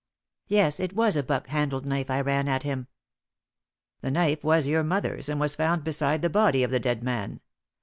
"Yes, 0.47 0.79
it 0.79 0.93
was 0.93 1.15
with 1.15 1.25
a 1.25 1.27
buck 1.27 1.45
handled 1.49 1.85
knife 1.85 2.09
I 2.09 2.21
ran 2.21 2.47
at 2.47 2.63
him!" 2.63 2.87
"The 3.99 4.09
knife 4.09 4.43
was 4.43 4.65
your 4.65 4.81
mother's, 4.83 5.29
and 5.29 5.39
was 5.39 5.53
found 5.53 5.83
beside 5.83 6.23
the 6.23 6.27
body 6.31 6.63
of 6.63 6.71
the 6.71 6.79
dead 6.79 7.03
man. 7.03 7.39